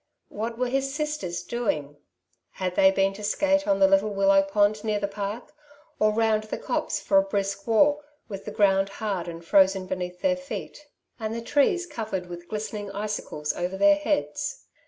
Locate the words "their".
10.19-10.35, 13.77-13.93